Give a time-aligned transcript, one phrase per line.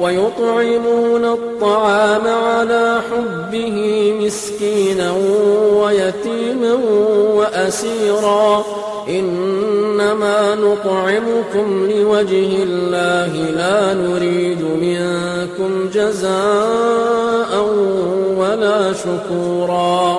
[0.00, 3.76] ويطعمون الطعام على حبه
[4.20, 5.12] مسكينا
[5.74, 6.74] ويتيما
[7.34, 8.64] وأسيرا.
[9.08, 17.52] إنما نطعمكم لوجه الله لا نريد منكم جزاء
[18.36, 20.18] ولا شكورا.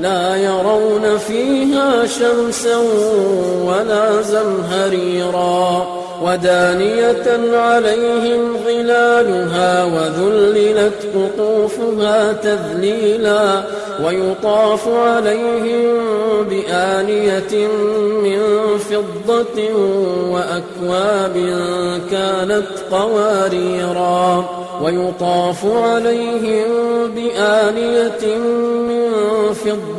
[0.00, 2.76] لا يرون فيها شمسا
[3.64, 5.86] ولا زمهريرا
[6.22, 13.62] ودانية عليهم ظلالها وذللت قطوفها تذليلا
[14.04, 15.98] ويطاف عليهم
[16.50, 17.68] بآنية
[18.22, 18.40] من
[18.78, 19.74] فضة
[20.30, 21.34] وأكواب
[22.10, 24.44] كانت قواريرا
[24.82, 26.66] ويطاف عليهم
[27.14, 28.36] بآنية
[28.88, 29.10] من
[29.54, 29.89] فضة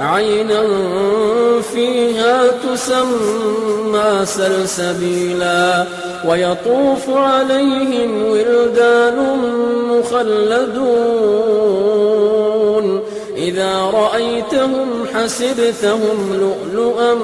[0.00, 0.62] عينا
[1.72, 5.84] فيها تسمى سلسبيلا
[6.28, 9.18] ويطوف عليهم ولدان
[9.90, 11.46] مخلدون.
[13.36, 17.14] إذا رأيتهم حسبتهم لؤلؤا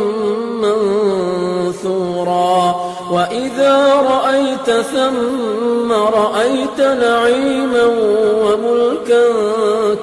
[1.73, 2.93] منثورا.
[3.13, 7.85] وإذا رأيت ثم رأيت نعيما
[8.45, 9.25] وملكا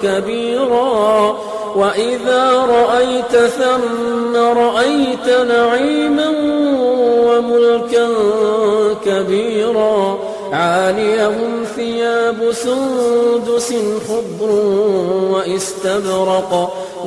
[0.04, 1.40] كبيرا.
[1.80, 6.30] وإذا رأيت ثم رأيت نعيما
[7.28, 8.08] وملكا
[9.06, 10.20] كبيرا
[10.52, 13.74] عاليهم ثياب سندس
[14.08, 14.52] خضر
[15.32, 16.74] واستبرق